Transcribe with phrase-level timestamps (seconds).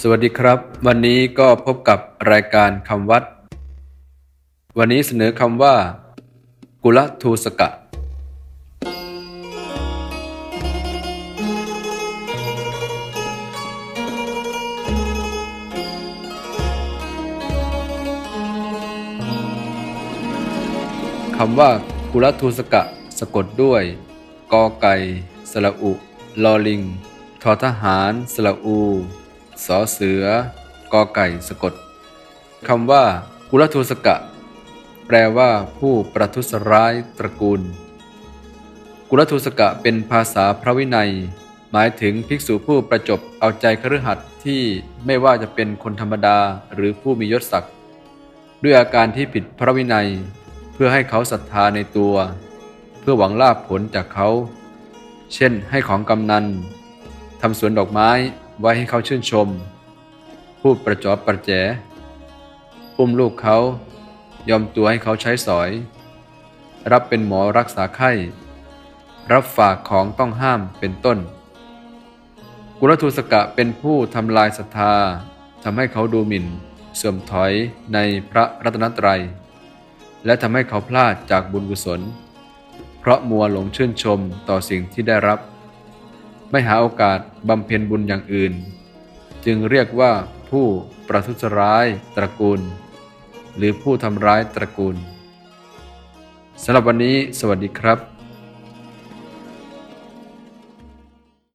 [0.00, 1.98] สวัสดีครับ วันนี้ก็พบกับ
[2.30, 3.22] รายการคำวัด
[4.78, 5.74] วันนี้เสนอคำว่า
[6.82, 7.68] กุลทูสกะ
[21.36, 21.70] คำว่า
[22.12, 22.82] กุลทูสกะ
[23.18, 23.82] สะกดด้วย
[24.52, 24.94] กอไก่
[25.50, 25.92] สระอุ
[26.44, 26.82] ลอลิง
[27.44, 28.80] ทอทหารสระอู
[29.64, 30.24] สอเสือ
[30.92, 31.74] กอไก่สะกด
[32.68, 33.04] คำว่า
[33.50, 34.16] กุลทูสกะ
[35.06, 37.60] แปลว่าผู้ประทุษร้ายตระกูล
[39.08, 41.10] กุลทูสกะเป็นภาษาพระวินัย
[41.72, 44.62] หมายถึงภิกษุผู้ประจบเอาใจคฤหัสถ์ที่
[45.06, 46.38] ไม่ว่าจะเป็นคนธรรมดา
[46.74, 47.72] หรือผู้มียศศักดิ์
[48.62, 50.08] ด้วยอาการที่ผิดพระวินัย
[50.72, 52.14] เพื่อให้เขาศรัทธาในตัว
[53.00, 54.28] เพื่อหวังลาภผลจากเขา
[55.34, 56.46] เช่นให้ของกำนัน
[57.40, 58.10] ทำสวนดอกไม้
[58.60, 59.48] ไว้ให้เขาชื่นชม
[60.60, 61.50] พูดประจอบประแจ
[62.98, 63.56] อุ้มลูกเขา
[64.50, 65.70] ยอมตัวให้เขาใช้สอย
[66.92, 68.10] รับเป็นหมอรักษาไข้
[69.32, 71.18] รับฝากของต้องห้ามเป็นต้น
[72.78, 74.94] กุลทูสกะเป็นผู้ทำลายศรัทธา
[75.64, 76.46] ทำให้เขาดูหมิ่น
[76.96, 77.52] เสื่อมถอย
[77.94, 77.98] ใน
[78.30, 79.20] พระรัตนตรัย
[80.24, 82.00] และทำให้เขาพลาดจากบุญกุศล
[83.00, 85.38] เพราะมัวหลงชื่นชมต่อสิ่งที่ได้รับ
[86.50, 88.52] ไม่หาโอกาสบำเพ็ญบุญอย่างอื่น
[89.44, 90.12] จึงเรียกว่า
[90.50, 90.66] ผู้
[91.08, 92.60] ประทุษร้ายตระกูล
[93.56, 94.96] หรือผู้ทำร้ายตระกูล
[96.62, 97.98] สำหรับวันนี้สวัสดีครับ